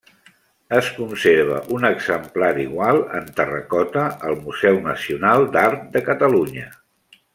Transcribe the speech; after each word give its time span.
Es 0.77 0.87
conserva 0.93 1.59
un 1.75 1.85
exemplar 1.89 2.49
igual 2.63 3.01
en 3.19 3.29
terracota 3.41 4.07
al 4.31 4.39
Museu 4.47 4.81
Nacional 4.87 5.47
d'Art 5.57 5.85
de 5.99 6.03
Catalunya. 6.09 6.67